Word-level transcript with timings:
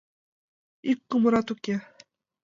—Ик 0.91 0.99
кумырат 1.09 1.47
уке! 1.53 1.75